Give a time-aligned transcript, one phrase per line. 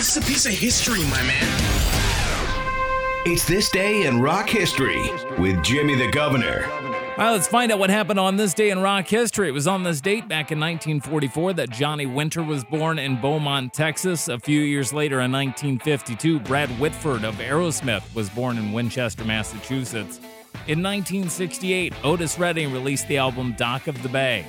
[0.00, 1.46] This is a piece of history, my man.
[3.26, 6.64] It's This Day in Rock History with Jimmy the Governor.
[6.64, 9.48] All right, let's find out what happened on this day in rock history.
[9.48, 13.74] It was on this date back in 1944 that Johnny Winter was born in Beaumont,
[13.74, 14.28] Texas.
[14.28, 20.16] A few years later, in 1952, Brad Whitford of Aerosmith was born in Winchester, Massachusetts.
[20.66, 24.46] In 1968, Otis Redding released the album Dock of the Bay.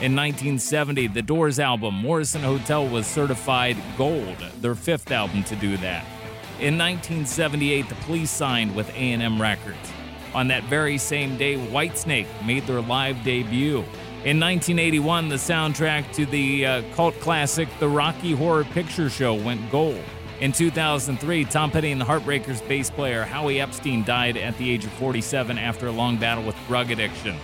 [0.00, 5.76] In 1970, the Doors album Morrison Hotel was certified gold, their fifth album to do
[5.78, 6.04] that.
[6.60, 9.92] In 1978, the police signed with A&M Records.
[10.34, 13.78] On that very same day, Whitesnake made their live debut.
[14.24, 19.68] In 1981, the soundtrack to the uh, cult classic The Rocky Horror Picture Show went
[19.68, 20.04] gold.
[20.40, 24.84] In 2003, Tom Petty and the Heartbreakers bass player Howie Epstein died at the age
[24.84, 27.36] of 47 after a long battle with drug addiction.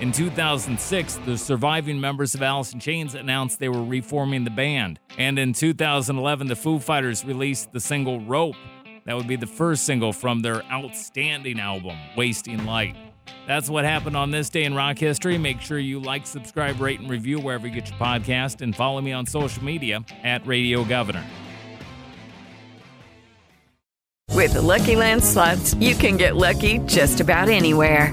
[0.00, 4.98] In 2006, the surviving members of Alice in Chains announced they were reforming the band.
[5.18, 8.56] And in 2011, the Foo Fighters released the single Rope.
[9.06, 12.96] That would be the first single from their outstanding album, Wasting Light.
[13.46, 15.38] That's what happened on this day in rock history.
[15.38, 19.00] Make sure you like, subscribe, rate, and review wherever you get your podcast, and follow
[19.00, 21.24] me on social media at Radio Governor.
[24.32, 28.12] With the Lucky Land slots, you can get lucky just about anywhere.